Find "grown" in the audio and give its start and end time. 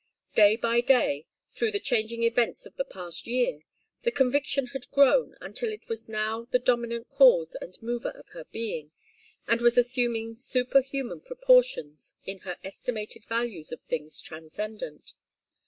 4.89-5.35